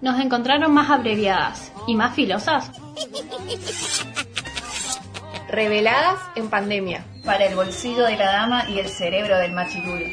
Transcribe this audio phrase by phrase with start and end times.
[0.00, 2.70] Nos encontraron más abreviadas y más filosas.
[5.48, 7.04] Reveladas en pandemia.
[7.24, 10.06] para el bolsillo de la dama y el cerebro del machirulo.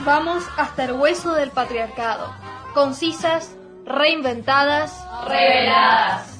[0.00, 2.34] Vamos hasta el hueso del patriarcado.
[2.74, 3.54] Concisas,
[3.86, 4.92] reinventadas,
[5.26, 6.38] Reveladas.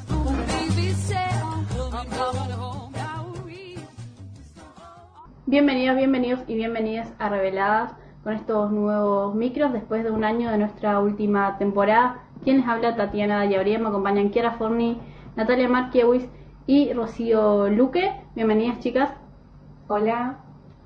[5.51, 10.59] Bienvenidos, bienvenidos y bienvenidas a Reveladas con estos nuevos micros después de un año de
[10.59, 12.19] nuestra última temporada.
[12.45, 15.01] Quien les habla Tatiana Yabría, me acompañan Kiara Forni,
[15.35, 16.29] Natalia Markiewicz
[16.69, 18.13] y Rocío Luque.
[18.37, 19.11] Bienvenidas chicas.
[19.89, 20.37] Hola.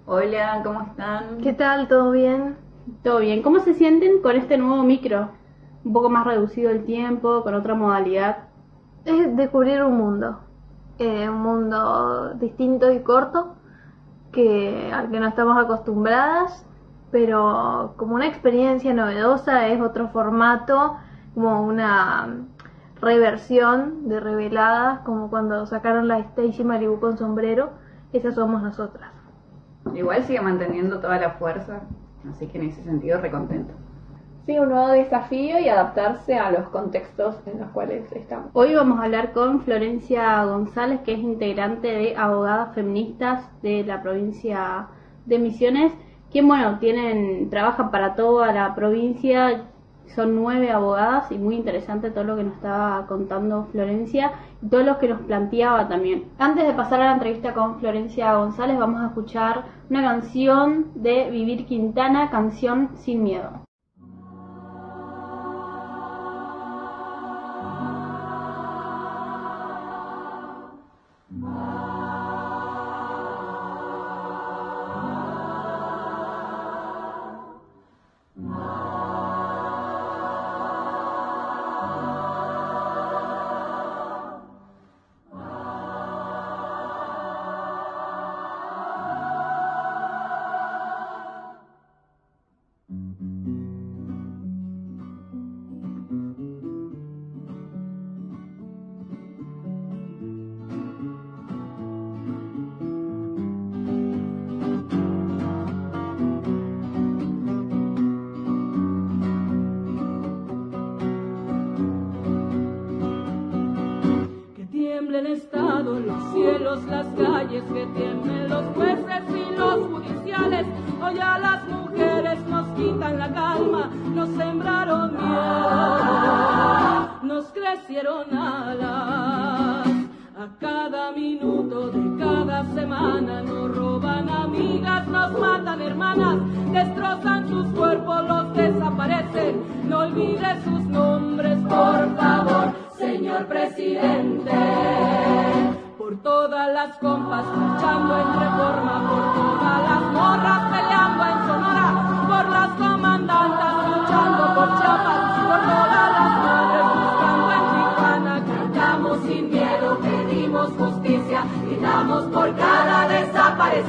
[0.06, 1.42] Hola, ¿cómo están?
[1.42, 1.86] ¿Qué tal?
[1.86, 2.56] ¿Todo bien?
[3.02, 3.42] ¿Todo bien?
[3.42, 5.28] ¿Cómo se sienten con este nuevo micro?
[5.84, 8.48] Un poco más reducido el tiempo, con otra modalidad.
[9.04, 10.38] Es descubrir un mundo.
[10.98, 13.53] Eh, un mundo distinto y corto
[14.34, 16.66] que al que no estamos acostumbradas,
[17.10, 20.96] pero como una experiencia novedosa, es otro formato,
[21.34, 22.28] como una
[23.00, 27.70] reversión de reveladas, como cuando sacaron la Stacy Malibu con sombrero,
[28.12, 29.10] esas somos nosotras.
[29.94, 31.82] Igual sigue manteniendo toda la fuerza,
[32.30, 33.72] así que en ese sentido recontento.
[34.46, 38.50] Sí, un nuevo desafío y adaptarse a los contextos en los cuales estamos.
[38.52, 44.02] Hoy vamos a hablar con Florencia González, que es integrante de Abogadas Feministas de la
[44.02, 44.88] provincia
[45.24, 45.94] de Misiones,
[46.30, 49.64] quien, bueno, tienen, trabaja para toda la provincia,
[50.14, 54.82] son nueve abogadas y muy interesante todo lo que nos estaba contando Florencia y todo
[54.82, 56.24] lo que nos planteaba también.
[56.36, 61.30] Antes de pasar a la entrevista con Florencia González, vamos a escuchar una canción de
[61.30, 63.64] Vivir Quintana, canción Sin Miedo.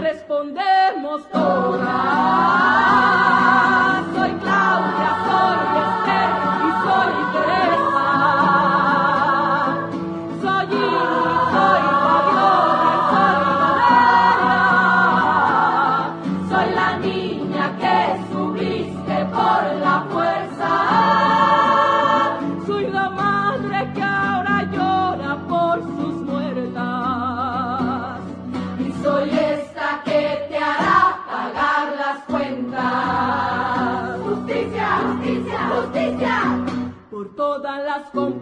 [0.00, 1.88] respondemos todas.
[4.14, 6.30] Soy Claudia, soy Esther
[6.64, 7.97] y soy Teresa.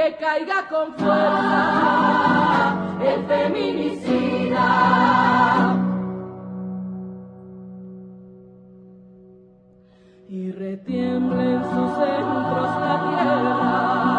[0.00, 2.74] que caiga con fuerza
[3.04, 4.66] el feminicida.
[10.26, 14.09] Y retiembla en sus centros la tierra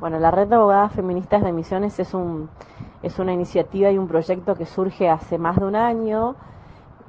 [0.00, 2.48] Bueno, la Red de Abogadas Feministas de Misiones es, un,
[3.02, 6.36] es una iniciativa y un proyecto que surge hace más de un año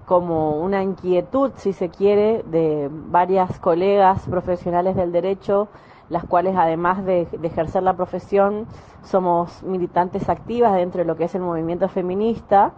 [0.05, 5.69] como una inquietud, si se quiere, de varias colegas profesionales del derecho,
[6.09, 8.67] las cuales además de, ejercer la profesión
[9.03, 12.73] somos militantes activas dentro de lo que es el movimiento feminista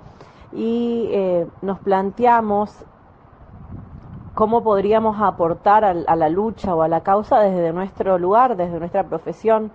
[0.51, 2.85] y eh, nos planteamos
[4.35, 9.03] cómo podríamos aportar a la lucha o a la causa desde nuestro lugar, desde nuestra
[9.05, 9.71] profesión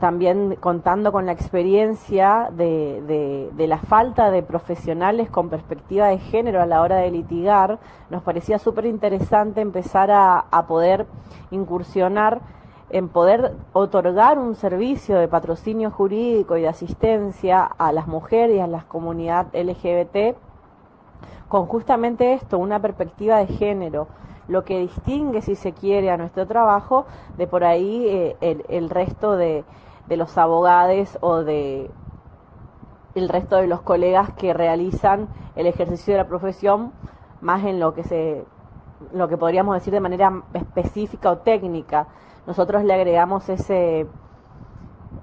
[0.00, 6.62] también contando con la experiencia de, de- la falta de profesionales con perspectiva de género
[6.62, 7.78] a la hora de litigar,
[8.08, 11.06] nos parecía súper interesante empezar a, a poder
[11.50, 12.40] incursionar
[12.90, 18.60] en poder otorgar un servicio de patrocinio jurídico y de asistencia a las mujeres y
[18.60, 20.36] a la comunidad LGBT
[21.48, 24.06] con justamente esto, una perspectiva de género,
[24.48, 27.06] lo que distingue, si se quiere, a nuestro trabajo
[27.36, 29.64] de por ahí eh, el, el resto de,
[30.08, 31.90] de los abogados o de
[33.14, 36.92] el resto de los colegas que realizan el ejercicio de la profesión
[37.40, 38.44] más en lo que se
[39.12, 42.08] lo que podríamos decir de manera específica o técnica.
[42.46, 44.06] Nosotros le agregamos ese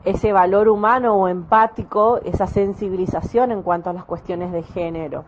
[0.04, 5.26] ese valor humano o empático, esa sensibilización en cuanto a las cuestiones de género.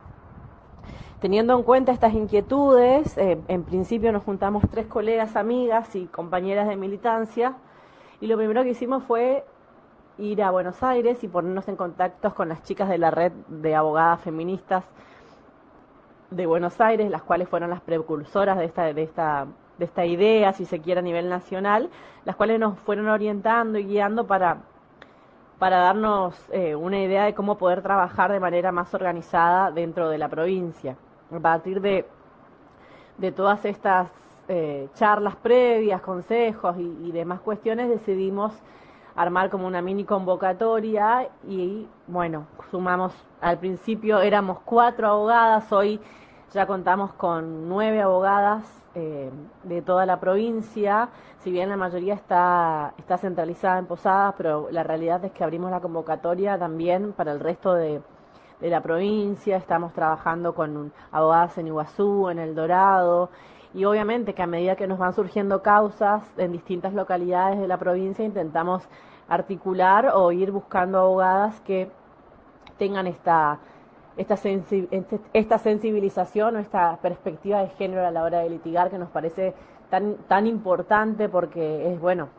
[1.20, 6.68] Teniendo en cuenta estas inquietudes, eh, en principio nos juntamos tres colegas, amigas y compañeras
[6.68, 7.56] de militancia,
[8.22, 9.44] y lo primero que hicimos fue
[10.20, 13.74] ir a Buenos Aires y ponernos en contacto con las chicas de la red de
[13.74, 14.84] abogadas feministas
[16.30, 19.48] de Buenos Aires, las cuales fueron las precursoras de esta, de esta,
[19.80, 21.90] de esta idea, si se quiere, a nivel nacional,
[22.26, 24.58] las cuales nos fueron orientando y guiando para,
[25.58, 30.20] para darnos eh, una idea de cómo poder trabajar de manera más organizada dentro de
[30.20, 30.96] la provincia.
[31.30, 32.06] A partir de,
[33.18, 34.10] de todas estas
[34.48, 38.54] eh, charlas previas, consejos y, demás cuestiones, decidimos
[39.14, 46.00] armar como una mini convocatoria y bueno, sumamos, al principio éramos cuatro abogadas, hoy
[46.54, 48.64] ya contamos con nueve abogadas
[48.96, 49.30] eh,
[49.64, 51.10] de toda la provincia,
[51.40, 55.72] si bien la mayoría está, está centralizada en Posadas, pero la realidad es que abrimos
[55.72, 58.02] la convocatoria también para el resto de,
[58.60, 63.30] de la provincia, estamos trabajando con abogadas en Iguazú, en El Dorado,
[63.74, 67.78] y obviamente que a medida que nos van surgiendo causas en distintas localidades de la
[67.78, 68.88] provincia intentamos
[69.28, 71.92] articular o ir buscando abogadas que
[72.78, 73.60] tengan esta
[74.16, 78.90] esta, sensi este, esta sensibilización o esta perspectiva de género a la hora de litigar
[78.90, 79.54] que nos parece
[79.92, 82.30] tan tan importante porque es bueno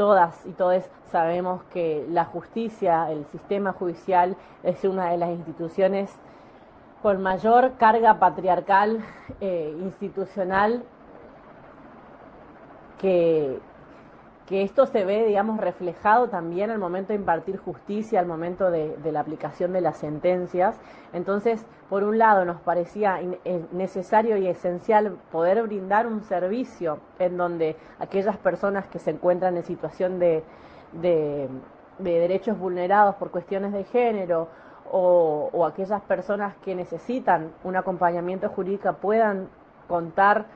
[0.00, 6.10] todas y todos sabemos que la justicia, el sistema judicial es una de las instituciones
[7.02, 9.04] con mayor carga patriarcal
[9.42, 10.84] eh, institucional
[12.98, 13.58] que,
[14.50, 18.98] que esto se ve, digamos, reflejado también al momento de impartir justicia, al momento de,
[19.12, 20.76] la aplicación de las sentencias.
[21.12, 27.36] Entonces, por un lado, nos parecía eh, necesario y esencial poder brindar un servicio en
[27.36, 30.42] donde aquellas personas que se encuentran en situación de,
[30.94, 31.48] de,
[32.00, 34.48] de derechos vulnerados por cuestiones de género
[34.92, 39.48] o aquellas personas que necesitan un acompañamiento jurídico puedan
[39.86, 40.46] contar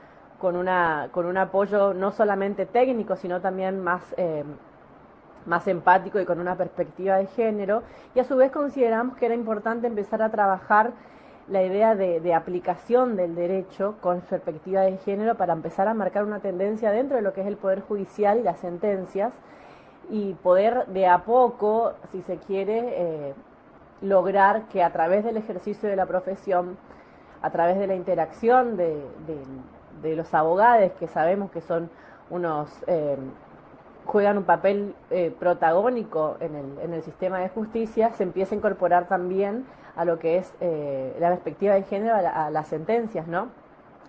[0.44, 4.44] con una con un apoyo no solamente técnico sino también más eh,
[5.46, 7.82] más empático y con una perspectiva de género.
[8.14, 10.92] Y a su vez consideramos que era importante empezar a trabajar
[11.48, 16.40] la idea de, aplicación del derecho con perspectiva de género para empezar a marcar una
[16.40, 19.32] tendencia dentro de lo que es el poder judicial y las sentencias
[20.10, 23.34] y poder de a poco si se quiere eh,
[24.02, 26.76] lograr que a través del ejercicio de la profesión,
[27.40, 29.02] a través de la interacción de,
[30.10, 31.90] de los abogados, que sabemos que son
[32.30, 32.70] unos...
[32.86, 33.16] Eh,
[34.04, 38.58] juegan un papel eh, protagónico en el, en el sistema de justicia, se empieza a
[38.58, 39.64] incorporar también
[39.96, 43.48] a lo que es eh, la perspectiva de género a, a, las sentencias, ¿no?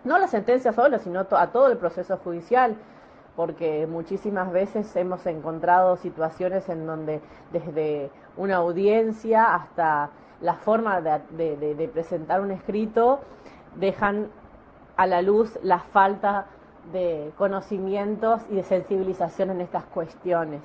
[0.03, 2.75] No las sentencias solo, sino a todo el proceso judicial,
[3.37, 7.21] porque muchísimas veces hemos encontrado situaciones en donde
[7.53, 10.09] desde una audiencia hasta
[10.41, 13.21] la forma de presentar un escrito
[13.75, 14.29] dejan
[14.97, 16.45] a la luz la falta
[16.91, 20.61] de conocimientos y de sensibilización en estas cuestiones.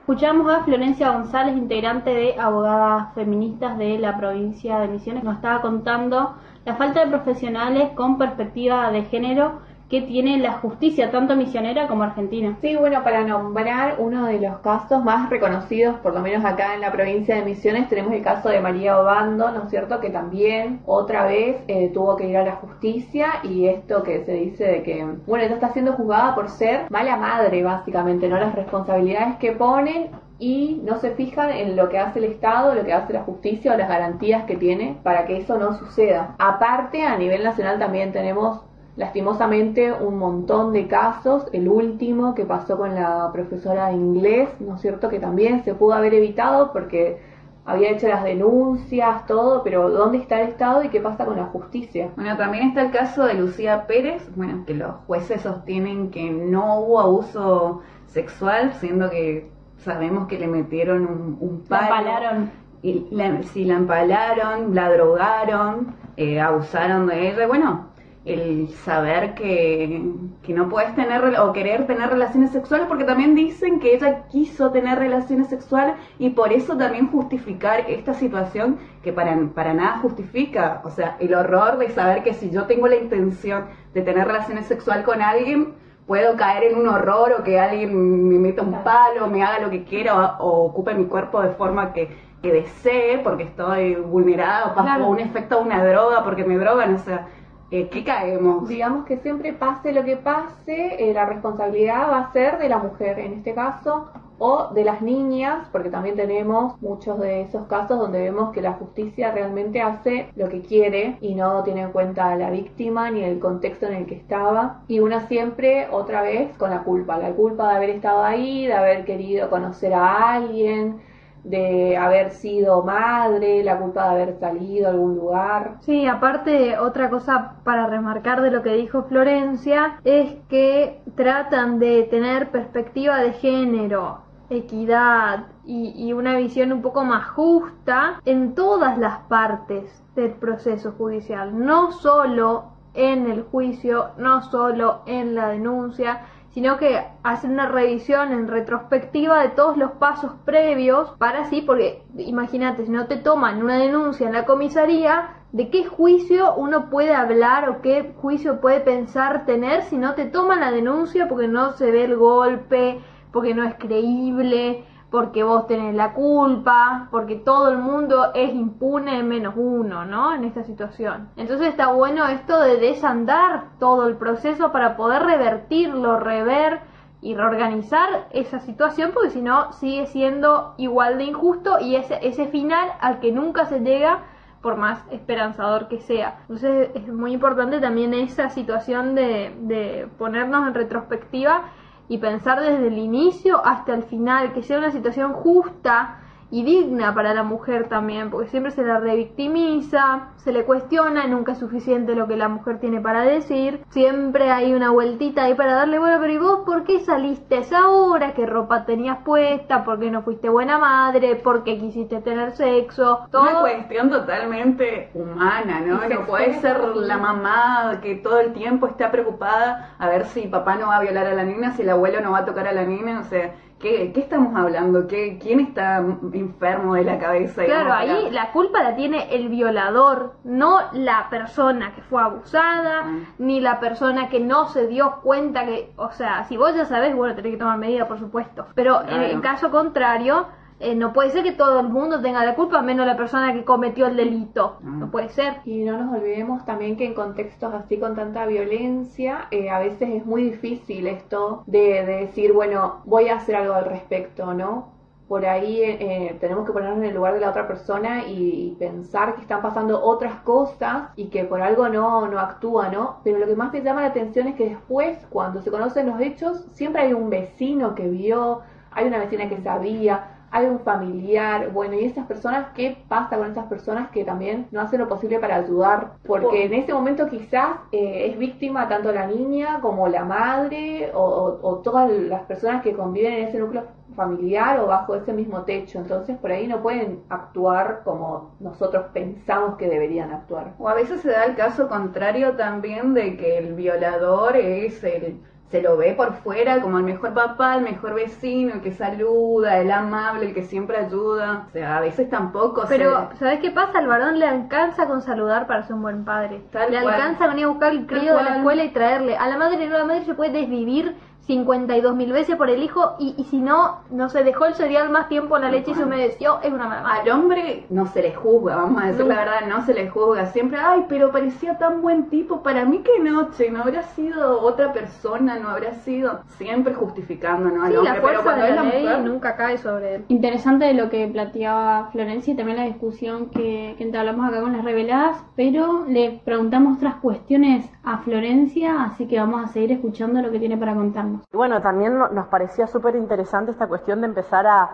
[0.00, 5.60] Escuchamos a Florencia González, integrante de Abogadas Feministas de la provincia de Misiones, nos estaba
[5.60, 11.86] contando la falta de profesionales con perspectiva de género que tiene la justicia, tanto misionera
[11.86, 12.56] como argentina.
[12.60, 16.80] Sí, bueno, para nombrar uno de los casos más reconocidos, por lo menos acá en
[16.80, 20.80] la provincia de Misiones, tenemos el caso de María Obando, ¿no es cierto?, que también
[20.86, 24.82] otra vez eh, tuvo que ir a la justicia y esto que se dice de
[24.82, 28.38] que, bueno, ella está siendo juzgada por ser mala madre, básicamente, ¿no?
[28.38, 32.84] Las responsabilidades que ponen y no se fijan en lo que hace el Estado, lo
[32.84, 36.34] que hace la justicia o las garantías que tiene para que eso no suceda.
[36.38, 38.60] Aparte, a nivel nacional también tenemos
[38.96, 44.76] lastimosamente un montón de casos, el último que pasó con la profesora de inglés, ¿no
[44.76, 45.08] es cierto?
[45.08, 47.20] Que también se pudo haber evitado porque
[47.66, 51.46] había hecho las denuncias, todo, pero ¿dónde está el Estado y qué pasa con la
[51.46, 52.10] justicia?
[52.16, 56.80] Bueno, también está el caso de Lucía Pérez, bueno, que los jueces sostienen que no
[56.80, 61.90] hubo abuso sexual, siendo que sabemos que le metieron un, un palo.
[61.90, 62.50] La empalaron.
[62.82, 67.88] Y la, sí, la empalaron, la drogaron, eh, abusaron de ella, bueno,
[68.26, 70.02] el saber que,
[70.42, 74.72] que, no puedes tener o querer tener relaciones sexuales, porque también dicen que ella quiso
[74.72, 80.82] tener relaciones sexuales y por eso también justificar esta situación que para, para nada justifica.
[80.84, 84.66] O sea, el horror de saber que si yo tengo la intención de tener relaciones
[84.66, 85.74] sexuales con alguien,
[86.08, 89.70] puedo caer en un horror o que alguien me meta un palo, me haga lo
[89.70, 92.08] que quiera o, o ocupe mi cuerpo de forma que,
[92.42, 95.06] que desee porque estoy vulnerada o bajo Claro.
[95.08, 97.28] un efecto de una droga porque me drogan, o sea,
[97.70, 98.68] eh, ¿qué caemos?
[98.68, 102.78] Digamos que siempre pase lo que pase, eh, la responsabilidad va a ser de la
[102.78, 104.08] mujer en este caso
[104.38, 108.74] o de las niñas, porque también tenemos muchos de esos casos donde vemos que la
[108.74, 113.22] justicia realmente hace lo que quiere y no tiene en cuenta a la víctima ni
[113.22, 114.82] el contexto en el que estaba.
[114.88, 118.74] Y una siempre, otra vez, con la culpa, la culpa de haber estado ahí, de
[118.74, 121.00] haber querido conocer a alguien,
[121.46, 125.76] de haber sido madre, la culpa de haber salido a algún lugar.
[125.80, 132.02] Sí, aparte otra cosa para remarcar de lo que dijo Florencia es que tratan de
[132.04, 138.98] tener perspectiva de género, equidad y, y una visión un poco más justa en todas
[138.98, 146.22] las partes del proceso judicial, no solo en el juicio, no solo en la denuncia,
[146.56, 152.02] sino que hacen una revisión en retrospectiva de todos los pasos previos para así, porque
[152.16, 157.14] imagínate, si no te toman una denuncia en la comisaría, ¿de qué juicio uno puede
[157.14, 161.72] hablar o qué juicio puede pensar tener si no te toman la denuncia porque no
[161.72, 164.82] se ve el golpe, porque no es creíble?
[165.10, 170.34] Porque vos tenés la culpa, porque todo el mundo es impune menos uno, ¿no?
[170.34, 171.28] En esta situación.
[171.36, 176.80] Entonces está bueno esto de desandar todo el proceso para poder revertirlo, rever
[177.22, 182.46] y reorganizar esa situación, porque si no sigue siendo igual de injusto y ese, ese
[182.48, 184.24] final al que nunca se llega
[184.60, 186.38] por más esperanzador que sea.
[186.42, 191.62] Entonces es muy importante también esa situación de, de ponernos en retrospectiva
[192.08, 197.14] y pensar desde el inicio hasta el final, que sea una situación justa y digna
[197.14, 202.14] para la mujer también, porque siempre se la revictimiza, se le cuestiona, nunca es suficiente
[202.14, 206.18] lo que la mujer tiene para decir, siempre hay una vueltita ahí para darle, bueno,
[206.20, 208.32] pero ¿y vos por qué saliste a esa hora?
[208.34, 209.84] ¿Qué ropa tenías puesta?
[209.84, 211.36] ¿Por qué no fuiste buena madre?
[211.36, 213.26] ¿Por qué quisiste tener sexo?
[213.30, 216.06] Todo Una cuestión totalmente humana, ¿no?
[216.06, 220.46] Y No puede ser la mamá que todo el tiempo está preocupada a ver si
[220.48, 222.66] papá no va a violar a la nena, si el abuelo no va a tocar
[222.68, 225.06] a la nena, o sea, ¿qué, qué estamos hablando?
[225.06, 225.98] ¿Qué, ¿Quién está
[226.32, 227.64] enfermo de la cabeza?
[227.64, 233.18] Claro, ahí la culpa la tiene el violador, no la persona que fue abusada, Ah.
[233.38, 237.14] ni la persona que no se dio cuenta que, o sea, si vos ya sabés,
[237.14, 238.66] bueno, tenés que tomar medidas, por supuesto.
[238.74, 239.22] Pero Claro.
[239.24, 240.46] en caso contrario,
[240.78, 243.64] eh, no puede ser que todo el mundo tenga la culpa, menos la persona que
[243.64, 244.78] cometió el delito.
[244.78, 244.84] Ah.
[244.84, 245.60] No puede ser.
[245.64, 250.08] Y no nos olvidemos también que en contextos así con tanta violencia, eh, a veces
[250.10, 254.96] es muy difícil esto de, de decir, bueno, voy a hacer algo al respecto, ¿no?
[255.28, 258.76] por ahí eh, tenemos que ponernos en el lugar de la otra persona y, y,
[258.78, 263.18] pensar que están pasando otras cosas y que por algo no, no actúa, ¿no?
[263.24, 266.20] Pero lo que más me llama la atención es que después, cuando se conocen los
[266.20, 268.60] hechos, siempre hay un vecino que vio,
[268.92, 273.66] hay una vecina que sabía, un familiar, bueno, y esas personas, ¿qué pasa con esas
[273.66, 276.12] personas que también no hacen lo posible para ayudar?
[276.26, 281.80] Porque en ese momento quizás eh, es víctima tanto la niña como la madre o,
[281.84, 283.84] todas las personas que conviven en ese núcleo
[284.14, 289.76] familiar o bajo ese mismo techo, entonces por ahí no pueden actuar como nosotros pensamos
[289.76, 290.72] que deberían actuar.
[290.78, 295.40] O a veces se da el caso contrario también de que el violador es el
[295.70, 299.78] se lo ve por fuera como el mejor papá, el mejor vecino, el que saluda,
[299.78, 301.64] el amable, el que siempre ayuda.
[301.68, 303.98] O sea, a veces tampoco Pero, ¿sabes qué pasa?
[303.98, 306.62] Al varón le alcanza con saludar para ser un buen padre.
[306.88, 309.36] le alcanza con ir a buscar el crío de la escuela y traerle.
[309.36, 313.14] A la madre no, la madre se puede desvivir 52 mil veces por el hijo
[313.18, 315.94] y, y, si no, no se dejó el cereal más tiempo en la leche y
[315.94, 319.36] se humedeció, es una mala Al hombre no se le juzga, vamos a decir la
[319.36, 320.46] verdad, no se le juzga.
[320.46, 324.92] Siempre, ay, pero parecía tan buen tipo, para mí que noche, no habrá sido otra
[324.92, 327.84] persona, no habrá sido siempre justificando ¿no?
[327.84, 329.78] al sí, hombre, la fuerza pero cuando de es la la ley mujer, nunca cae
[329.78, 330.24] sobre él.
[330.28, 334.84] Interesante lo que planteaba Florencia y también la discusión que, que entablamos acá con las
[334.84, 340.50] reveladas, pero le preguntamos otras cuestiones a Florencia, así que vamos a seguir escuchando lo
[340.50, 341.35] que tiene para contarnos.
[341.52, 344.90] Y bueno, también nos parecía súper interesante esta cuestión de empezar a,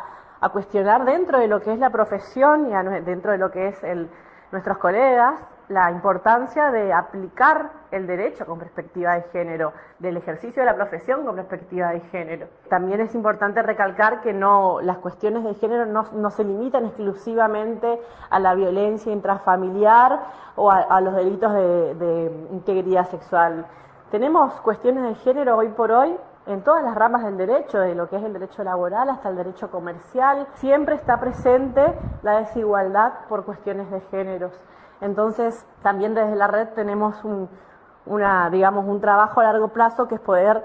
[0.52, 3.84] cuestionar dentro de lo que es la profesión y a, dentro de lo que es
[3.84, 4.10] el,
[4.50, 10.66] nuestros colegas la importancia de aplicar el derecho con perspectiva de género, del ejercicio de
[10.66, 12.48] la profesión con perspectiva de género.
[12.68, 18.00] También es importante recalcar que no, las cuestiones de género no, no se limitan exclusivamente
[18.28, 20.20] a la violencia intrafamiliar
[20.56, 23.66] o a, a los delitos de, de integridad sexual.
[24.10, 28.08] Tenemos cuestiones de género hoy por hoy en todas las ramas del derecho, de lo
[28.08, 33.44] que es el derecho laboral hasta el derecho comercial, siempre está presente la desigualdad por
[33.44, 34.52] cuestiones de géneros.
[35.00, 37.48] Entonces, también desde la red tenemos un,
[38.50, 40.64] digamos, un trabajo a largo plazo que es poder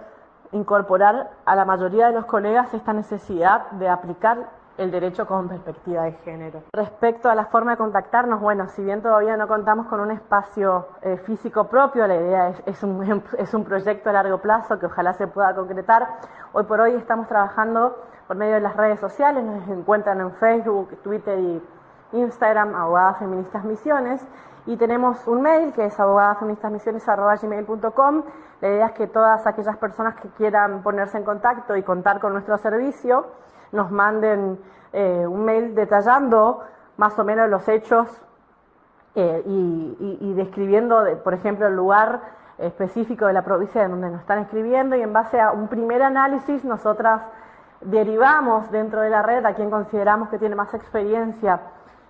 [0.51, 6.03] incorporar a la mayoría de los colegas esta necesidad de aplicar el derecho con perspectiva
[6.03, 6.61] de género.
[6.73, 10.87] Respecto a la forma de contactarnos, bueno, si bien todavía no contamos con un espacio
[11.01, 14.85] eh, físico propio, la idea es, es, un, es un proyecto a largo plazo que
[14.85, 16.07] ojalá se pueda concretar.
[16.53, 21.01] Hoy por hoy estamos trabajando por medio de las redes sociales, nos encuentran en Facebook,
[21.01, 21.63] Twitter y
[22.11, 24.27] Instagram, Abogadas Feministas Misiones,
[24.65, 28.23] y tenemos un mail que es abogadasfeministasmisiones.gmail.com.
[28.59, 32.33] La idea es que todas aquellas personas que quieran ponerse en contacto y contar con
[32.33, 33.27] nuestro servicio,
[33.71, 34.59] nos manden
[34.93, 36.63] eh, un mail detallando
[36.97, 38.07] más o menos los hechos
[39.15, 42.21] eh, y, describiendo, de, por ejemplo, el lugar
[42.59, 46.01] específico de la provincia en donde nos están escribiendo y en base a un primer
[46.03, 47.21] análisis nosotras
[47.81, 51.61] derivamos dentro de la red a quien consideramos que tiene más experiencia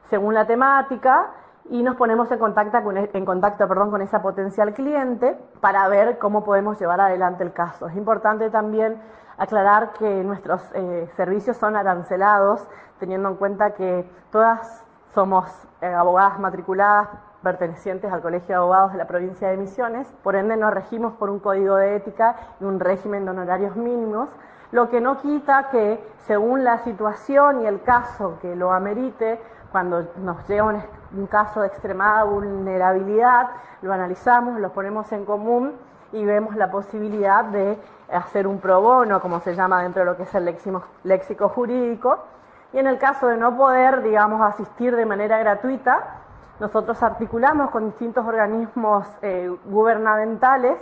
[0.10, 1.28] según la temática
[1.70, 6.18] y nos ponemos en contacto, con, en contacto perdón, con esa potencial cliente para ver
[6.18, 7.88] cómo podemos llevar adelante el caso.
[7.88, 8.98] Es importante también
[9.38, 12.66] aclarar que nuestros eh, servicios son arancelados,
[13.00, 15.46] teniendo en cuenta que todas somos
[15.82, 17.10] eh, abogadas matriculadas
[17.44, 21.30] pertenecientes al Colegio de Abogados de la provincia de Misiones, por ende nos regimos por
[21.30, 24.30] un código de ética y un régimen de honorarios mínimos,
[24.72, 29.40] lo que no quita que según la situación y el caso que lo amerite,
[29.72, 30.82] cuando nos llega un,
[31.16, 33.50] un caso de extremada vulnerabilidad,
[33.82, 35.74] lo analizamos, lo ponemos en común
[36.12, 37.78] y vemos la posibilidad de
[38.12, 41.50] hacer un pro bono, como se llama dentro de lo que es el léxico, léxico
[41.50, 42.20] jurídico.
[42.74, 46.22] Y en el caso de no poder, digamos, asistir de manera gratuita,
[46.60, 50.78] nosotros articulamos con distintos organismos eh, gubernamentales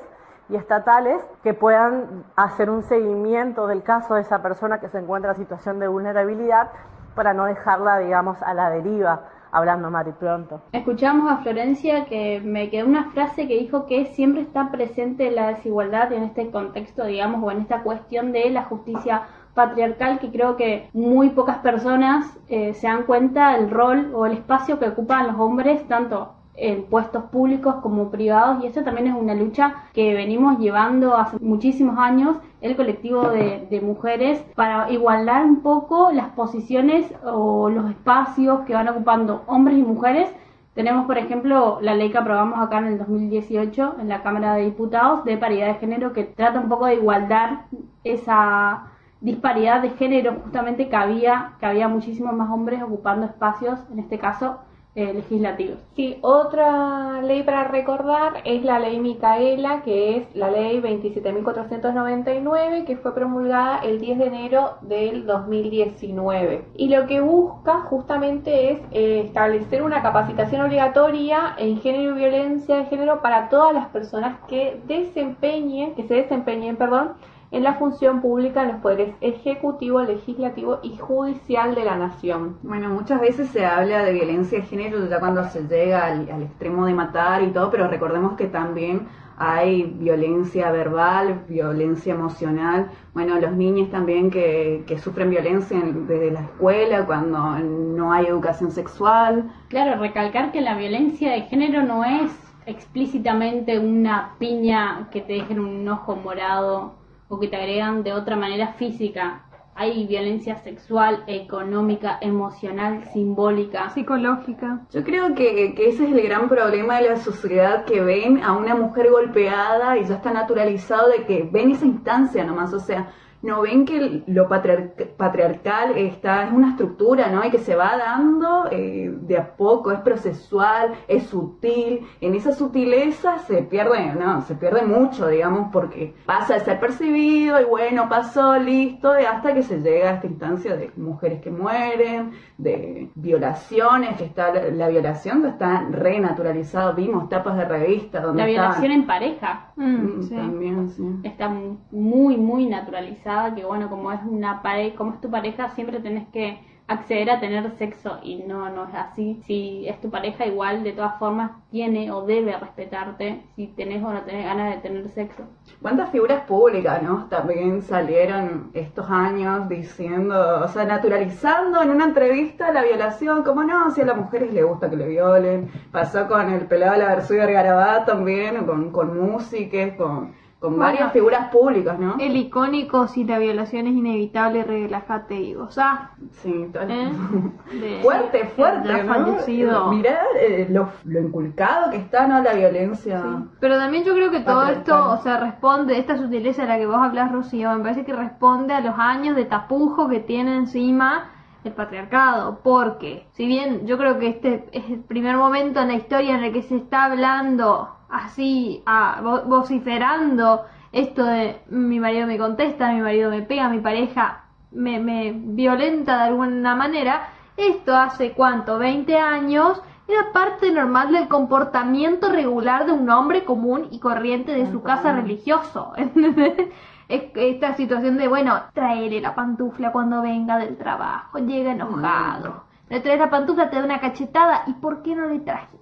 [0.49, 5.31] y estatales que puedan hacer un seguimiento del caso de esa persona que se encuentra
[5.31, 6.71] en situación de vulnerabilidad
[7.15, 9.21] para no dejarla, digamos, a la deriva
[9.55, 10.61] hablando mal y pronto.
[10.73, 15.47] Escuchamos a Florencia que me quedó una frase que dijo que siempre está presente la
[15.47, 20.57] desigualdad en este contexto, digamos, o en esta cuestión de la justicia patriarcal que creo
[20.57, 25.27] que muy pocas personas eh, se dan cuenta del rol o el espacio que ocupan
[25.27, 30.13] los hombres, tanto en puestos públicos como privados y eso también es una lucha que
[30.13, 36.29] venimos llevando hace muchísimos años el colectivo de, de, mujeres para igualar un poco las
[36.29, 40.29] posiciones o los espacios que van ocupando hombres y mujeres.
[40.73, 44.65] Tenemos, por ejemplo, la ley que aprobamos acá en el 2018 en la Cámara de
[44.65, 47.65] Diputados de paridad de género que trata un poco de igualdar
[48.03, 48.87] esa
[49.21, 54.19] disparidad de género justamente que había, que había muchísimos más hombres ocupando espacios, en este
[54.19, 54.59] caso
[54.95, 55.77] eh, legislativos.
[55.95, 62.95] Sí, otra ley para recordar es la ley Micaela, que es la ley 27.499, que
[62.95, 66.63] fue promulgada el 10 de enero del 2019.
[66.75, 72.77] Y lo que busca justamente es eh, establecer una capacitación obligatoria en género y violencia
[72.77, 77.15] de género para todas las personas que desempeñen, que se desempeñen, perdón,
[77.55, 82.57] en la función pública en los poderes ejecutivo, legislativo y judicial de la nación.
[82.63, 86.43] Bueno, muchas veces se habla de violencia de género ya cuando se llega al, al
[86.43, 92.89] extremo de matar y todo, pero recordemos que también hay violencia verbal, violencia emocional.
[93.13, 98.25] Bueno, los niños también que, que sufren violencia en- desde la escuela, cuando no hay
[98.25, 99.49] educación sexual.
[99.69, 102.31] Claro, recalcar que la violencia de género no es
[102.65, 106.93] explícitamente una piña que te dejen un ojo morado
[107.27, 109.41] o que te agregan de otra manera física.
[109.77, 113.89] Hay violencia sexual, económica, emocional, simbólica.
[113.89, 114.85] Psicológica.
[114.91, 118.53] Yo creo que, que ese es el gran problema de la sociedad, que ven a
[118.53, 123.11] una mujer golpeada y ya está naturalizado de que ven esa instancia nomás, o sea,
[123.45, 127.45] no ven que lo patriar- patriarcal está es una estructura, ¿no?
[127.45, 132.01] Y que se va dando eh, de a poco, es procesual, es sutil.
[132.21, 137.61] En esa sutileza se pierde, no, se pierde mucho, digamos, porque pasa de ser percibido
[137.61, 141.51] y bueno, pasó, listo, y hasta que se llega a esta instancia de mujeres que
[141.51, 148.41] mueren, de violaciones, que está la, la violación está renaturalizado, vimos tapas de revista donde
[148.41, 150.35] La violación en pareja Mm, Mm, sí.
[150.35, 151.03] También, sí.
[151.23, 151.49] está
[151.91, 156.27] muy, muy naturalizada, que bueno, como es una pareja, como es tu pareja, siempre tenés
[156.29, 159.41] que acceder a tener sexo y no, no es así.
[159.45, 164.13] Si es tu pareja, igual de todas formas tiene o debe respetarte si tenés o
[164.13, 165.43] no tenés ganas de tener sexo.
[165.81, 167.25] ¿Cuántas figuras públicas, no?
[167.25, 173.89] También salieron estos años diciendo, o sea, naturalizando en una entrevista la violación, como no,
[173.91, 175.71] si a las mujeres les gusta que le violen.
[175.91, 180.33] Pasó con el pelado de la Versuga Garabá también, con, con músicas, con,
[180.65, 182.15] con Bueno, varias figuras públicas, ¿no?
[182.19, 186.11] El icónico, si la violación es inevitable, relájate y gozá.
[186.31, 187.11] Sí, tal- ¿eh?
[187.79, 189.13] De- Fuerte, fuerte, ¿no?
[189.13, 189.91] fallecido.
[189.91, 192.41] Mirá eh, lo, lo inculcado que está, ¿no?
[192.41, 193.23] La violencia.
[193.59, 194.79] Pero también yo creo que todo Patriarcal.
[194.79, 198.13] esto, o sea, responde, esta sutileza de la que vos hablas, Rocío, me parece que
[198.13, 201.31] responde a los años de tapujo que tiene encima
[201.63, 202.59] el patriarcado.
[202.63, 206.43] Porque, si bien yo creo que este es el primer momento en la historia en
[206.43, 212.91] el que se está hablando así, a, vo- vociferando esto de mi marido me contesta,
[212.93, 218.77] mi marido me pega, mi pareja me, me violenta de alguna manera, esto hace cuánto,
[218.79, 224.67] 20 años, era parte normal del comportamiento regular de un hombre común y corriente de
[224.71, 225.93] su casa religioso.
[227.07, 232.63] Esta situación de, bueno, traerle la pantufla cuando venga del trabajo, llega enojado.
[232.89, 235.74] Le traes la pantufla, te da una cachetada, ¿y por qué no le trajiste?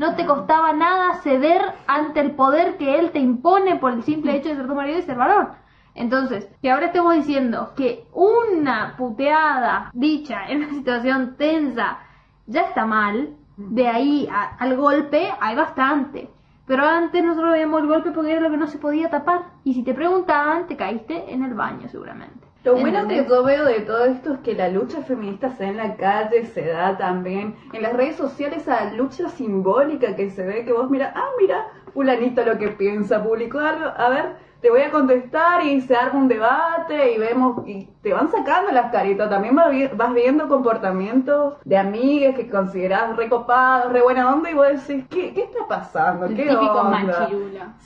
[0.00, 4.34] No te costaba nada ceder ante el poder que él te impone por el simple
[4.34, 5.48] hecho de ser tu marido y ser varón.
[5.94, 11.98] Entonces, que ahora estemos diciendo que una puteada dicha en una situación tensa
[12.46, 14.26] ya está mal, de ahí
[14.58, 16.30] al golpe hay bastante.
[16.66, 19.50] Pero antes nosotros veíamos el golpe porque era lo que no se podía tapar.
[19.64, 22.49] Y si te preguntaban, te caíste en el baño seguramente.
[22.62, 25.70] Lo bueno que yo veo de todo esto es que la lucha feminista se da
[25.70, 30.44] en la calle, se da también en las redes sociales, esa lucha simbólica que se
[30.44, 34.68] ve, que vos mira, ah, mira, fulanito lo que piensa, publicó algo, a ver, te
[34.68, 38.92] voy a contestar y se arma un debate y vemos, y te van sacando las
[38.92, 44.50] caritas, también vas, vi- vas viendo comportamientos de amigas que considerás recopados, re buena onda
[44.50, 46.26] y vos decís, ¿qué, qué está pasando?
[46.26, 47.26] El ¿Qué típico onda?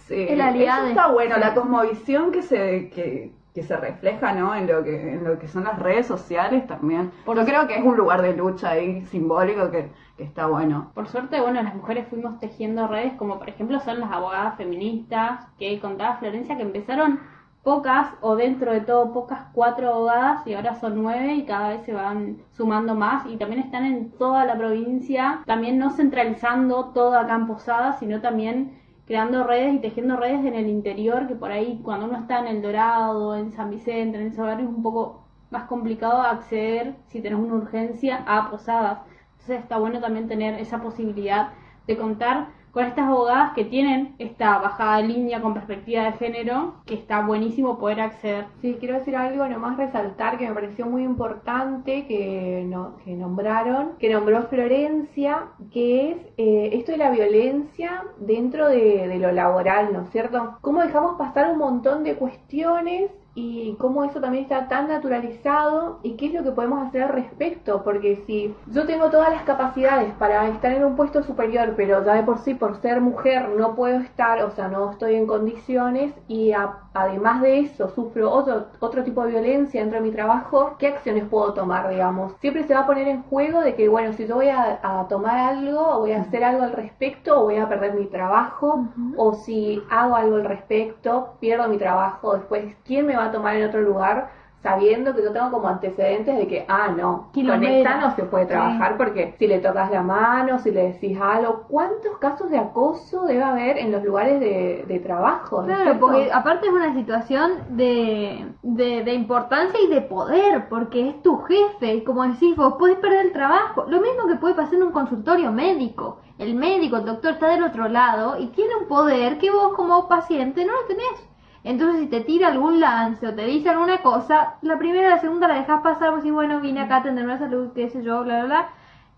[0.08, 0.80] Sí, El aliado.
[0.80, 4.54] eso está bueno, la cosmovisión que se que, que se refleja ¿no?
[4.54, 7.12] en lo que en lo que son las redes sociales también.
[7.26, 10.90] Yo creo que es un lugar de lucha ahí simbólico que, que está bueno.
[10.94, 15.46] Por suerte, bueno, las mujeres fuimos tejiendo redes, como por ejemplo son las abogadas feministas
[15.56, 17.20] que contaba Florencia, que empezaron
[17.62, 21.84] pocas o dentro de todo pocas cuatro abogadas y ahora son nueve y cada vez
[21.84, 27.16] se van sumando más y también están en toda la provincia, también no centralizando todo
[27.16, 31.52] acá en Posadas, sino también creando redes y tejiendo redes en el interior, que por
[31.52, 34.82] ahí cuando uno está en El Dorado, en San Vicente, en esos barrios es un
[34.82, 39.00] poco más complicado acceder, si tenés una urgencia, a Posadas.
[39.32, 41.50] Entonces está bueno también tener esa posibilidad
[41.86, 46.74] de contar con estas abogadas que tienen esta bajada de línea con perspectiva de género,
[46.84, 48.46] que está buenísimo poder acceder.
[48.60, 54.12] Sí, quiero decir algo, nomás resaltar que me pareció muy importante que, no, nombraron, que
[54.12, 60.02] nombró Florencia, que es eh, esto de la violencia dentro de, de lo laboral, ¿no
[60.02, 60.58] es cierto?
[60.60, 66.12] ¿Cómo dejamos pasar un montón de cuestiones y cómo eso también está tan naturalizado y
[66.12, 70.12] qué es lo que podemos hacer al respecto, porque si yo tengo todas las capacidades
[70.14, 73.74] para estar en un puesto superior, pero ya de por sí, por ser mujer, no
[73.74, 76.52] puedo estar, o sea, no estoy en condiciones y
[76.94, 81.24] además de eso sufro otro, otro tipo de violencia dentro de mi trabajo, ¿qué acciones
[81.28, 82.34] puedo tomar, digamos?
[82.40, 85.06] Siempre se va a poner en juego de que, bueno, si yo voy a, a
[85.08, 88.88] tomar algo o voy a hacer algo al respecto o voy a perder mi trabajo,
[89.16, 93.56] o si hago algo al respecto, pierdo mi trabajo, después, ¿quién me va a tomar
[93.56, 94.30] en otro lugar
[94.64, 98.46] sabiendo que yo tengo como antecedentes de que, ah, no, con esta no se puede
[98.46, 103.26] trabajar porque si le tocas la mano, si le decís algo, ¿cuántos casos de acoso
[103.26, 105.64] debe haber en los lugares de, trabajo?
[105.64, 111.22] Claro, porque aparte es una situación de, de, de, importancia y de poder, porque es
[111.22, 113.84] tu jefe, y como decís vos, puedes perder el trabajo.
[113.86, 116.20] Lo mismo que puede pasar en un consultorio médico.
[116.38, 120.08] El médico, el doctor está del otro lado y tiene un poder que vos como
[120.08, 121.33] paciente no lo tenés.
[121.64, 125.48] Entonces, si te tira algún lance o te dice alguna cosa, la primera la segunda
[125.48, 128.22] la dejas pasar, pues si bueno, vine acá a atender una salud, qué sé yo,
[128.22, 128.68] bla, bla, bla.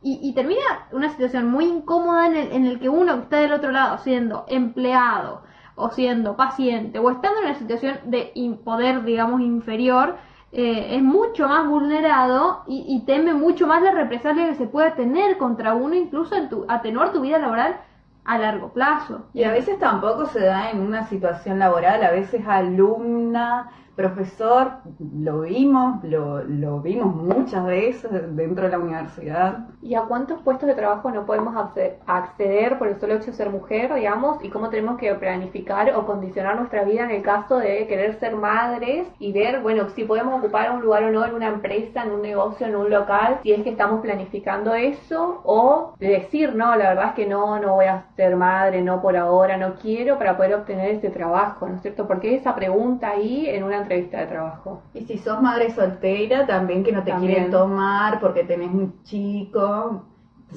[0.03, 3.53] Y, y termina una situación muy incómoda en el, en el que uno está del
[3.53, 5.43] otro lado, siendo empleado,
[5.75, 8.33] o siendo paciente, o estando en una situación de
[8.65, 10.17] poder, digamos, inferior,
[10.53, 15.37] eh, es mucho más vulnerado y, teme mucho más la represalia que se pueda tener
[15.37, 17.77] contra uno, incluso en tu, atenuar tu vida laboral
[18.27, 19.27] a largo plazo.
[19.33, 25.41] Y a veces tampoco se da en una situación laboral, a veces alumna profesor, lo
[25.41, 29.69] vimos, lo, lo, vimos muchas veces dentro de la universidad.
[29.81, 31.55] ¿Y a cuántos puestos de trabajo no podemos
[32.07, 34.45] acceder por el solo hecho de ser mujer, digamos?
[34.45, 38.37] ¿Y cómo tenemos que planificar o condicionar nuestra vida en el caso de querer ser
[38.37, 42.13] madres y ver, bueno, si podemos ocupar un lugar o no en una empresa, en
[42.13, 46.91] un negocio, en un local, si es que estamos planificando eso o decir, no, la
[46.91, 50.37] verdad es que no, no voy a ser madre, no por ahora, no quiero para
[50.37, 52.07] poder obtener ese trabajo, ¿no es cierto?
[52.07, 54.83] Porque esa pregunta ahí en una entrevista de trabajo.
[54.95, 60.05] Y si sos madre soltera, también que no te quieren tomar porque tenés un chico,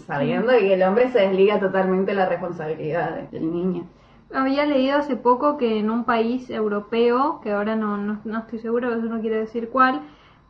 [0.07, 3.87] sabiendo que el hombre se desliga totalmente la responsabilidad del niño.
[4.33, 8.93] Había leído hace poco que en un país europeo, que ahora no, no, estoy seguro,
[8.93, 10.01] eso no quiere decir cuál,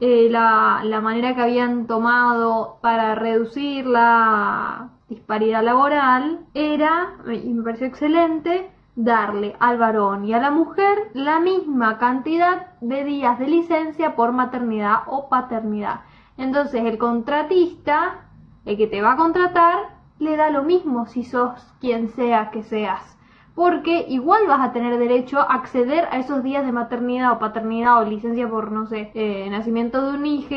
[0.01, 7.63] eh, la, la manera que habían tomado para reducir la disparidad laboral era, y me
[7.63, 13.47] pareció excelente, darle al varón y a la mujer la misma cantidad de días de
[13.47, 16.01] licencia por maternidad o paternidad.
[16.37, 18.25] Entonces el contratista,
[18.65, 22.61] el que te va a contratar, le da lo mismo si sos quien sea que
[22.63, 23.17] seas.
[23.55, 28.01] Porque igual vas a tener derecho a acceder a esos días de maternidad o paternidad
[28.01, 30.55] o licencia por, no sé, eh, nacimiento de un hijo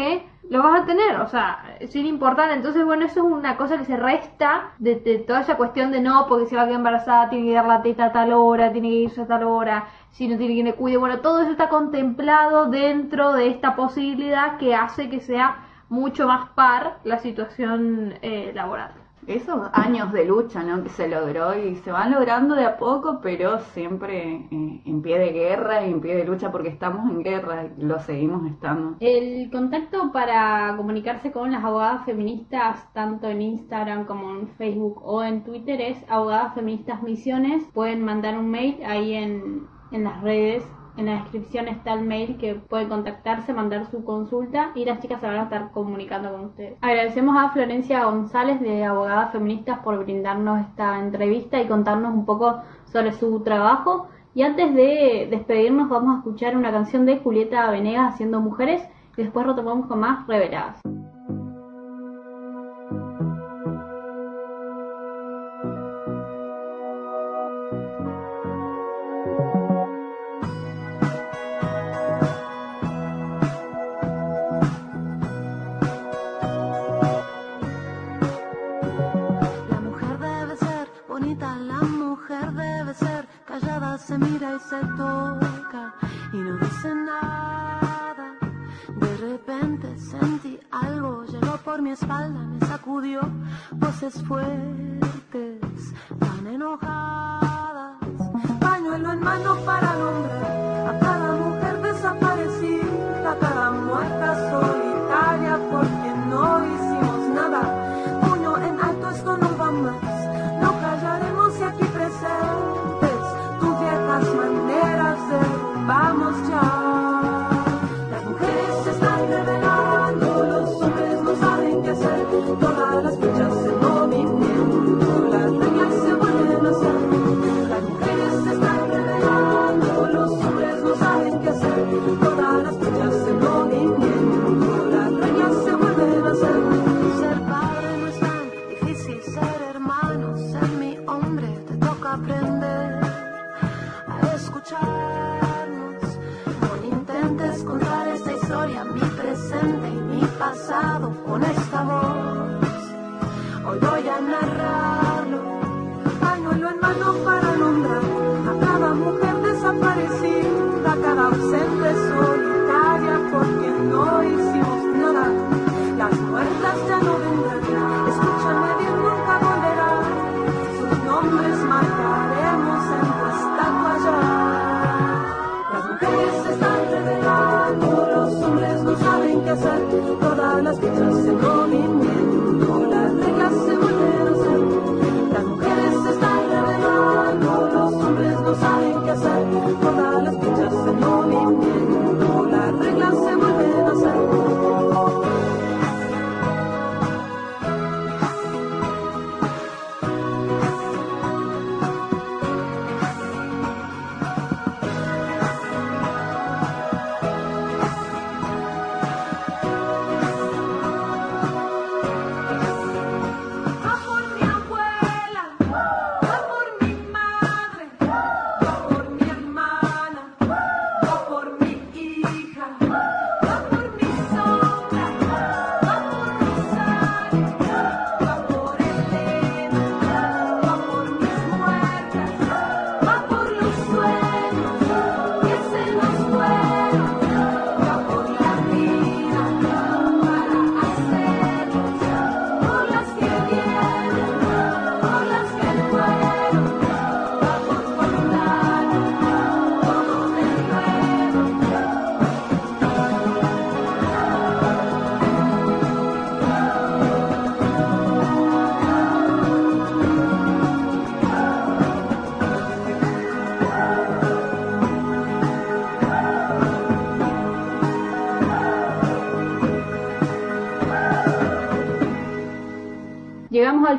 [0.53, 2.51] lo vas a tener, o sea, sin importar.
[2.51, 6.27] Entonces, bueno, eso es una cosa que se resta de, toda esa cuestión de no,
[6.29, 8.91] porque si va a quedar embarazada tiene que dar la teta a tal hora, tiene
[8.91, 10.99] que irse a tal hora, si no tiene quien le cuide.
[10.99, 15.57] Bueno, todo eso está contemplado dentro de esta posibilidad que hace que sea
[15.89, 20.83] mucho más par la situación eh, laboral esos años de lucha ¿no?
[20.83, 25.19] que se logró y se van logrando de a poco, pero siempre eh, en pie
[25.19, 28.97] de guerra y en pie de lucha porque estamos en guerra y lo seguimos estando.
[29.01, 35.23] El contacto para comunicarse con las abogadas feministas, tanto en Instagram como en Facebook o
[35.23, 37.65] en Twitter, es abogadas feministas misiones.
[37.73, 40.65] Pueden mandar un mail ahí en, en las redes
[40.97, 45.21] en la descripción está el mail que pueden contactarse, mandar su consulta y las chicas
[45.21, 46.77] se van a estar comunicando con ustedes.
[46.81, 52.61] Agradecemos a Florencia González de Abogadas Feministas por brindarnos esta entrevista y contarnos un poco
[52.85, 54.09] sobre su trabajo.
[54.35, 58.83] Y antes de despedirnos vamos a escuchar una canción de Julieta Venegas haciendo mujeres
[59.17, 60.81] y después retomamos con más reveladas.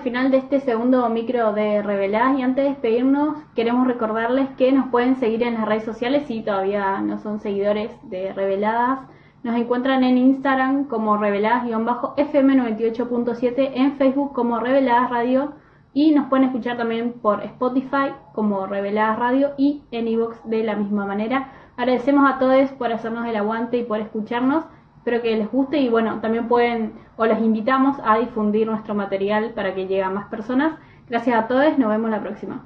[0.04, 4.89] Final de este segundo micro de Reveladas y antes de despedirnos queremos recordarles que nos
[4.89, 9.00] pueden seguir en las redes sociales si todavía no son seguidores de Reveladas.
[9.44, 15.54] Nos encuentran en Instagram como Reveladas-FM98.7, en Facebook como Reveladas Radio
[15.94, 20.76] y nos pueden escuchar también por Spotify como Reveladas Radio y en iVoox de la
[20.76, 21.54] misma manera.
[21.78, 24.66] Agradecemos a todos por hacernos el aguante y por escucharnos.
[25.04, 29.50] Espero que les guste y bueno, también pueden o les invitamos a difundir nuestro material
[29.50, 30.80] para que llegue a más personas.
[31.10, 32.62] Gracias a todos, nos vemos la próxima.